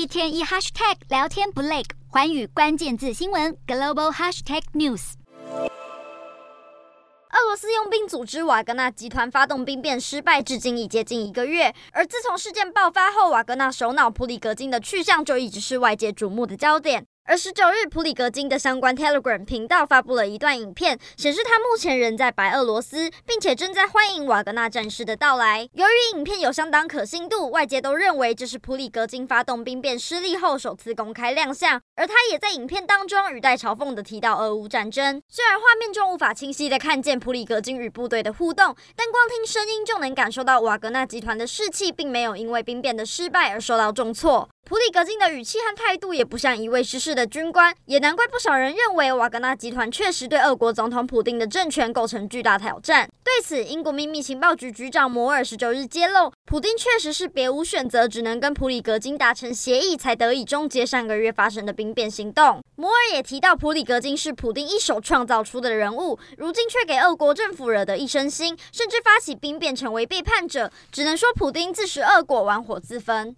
[0.00, 5.12] 一天一 hashtag 聊天不累，环宇关键字新闻 global hashtag news。
[7.28, 11.74] 俄罗斯佣兵组织瓦格纳集团发动兵变失败，至今已接近一个月。
[11.92, 17.04] 而自从事件爆发后，瓦格纳首脑普里格金的去向就一直是外界瞩目的焦点。
[17.30, 25.68] 而十九日，普里格金的相关 Telegram 频道发布了一段影片，显示他目前人在白俄罗斯，并且正在欢迎瓦格纳战士的到来。
[25.74, 31.80] 由于影片有相当可信度，外界都认为这是普里格金发动兵变失利后首次公开亮相。
[31.94, 35.22] 而他也在影片当中语带嘲讽地提到俄乌战争。
[35.28, 44.48] 虽然画面中无法清晰地看见普里格金与部队的互动，但光听声音就能感受到瓦格纳集团的士气并没有因为兵变的失败而受到重挫。
[44.70, 53.10] 普里格金的语气和态度也不像一位失势的军官，也难怪不少人认为瓦格纳集团确实对俄国总统普丁的政权构成巨大挑战。
[53.24, 62.62] 对此，英国秘密情报局局长摩尔十九日揭露，普丁确实是别无选择，只能跟普里格金达成协议，才得以终结上个月发生的兵变行动。
[62.76, 73.28] 摩尔也提到，普里格金是普丁一手创造出的人物，如今却给俄国政府惹得一身腥，甚至发起兵变，成为背叛者，只能说普丁自食恶果，玩火自焚。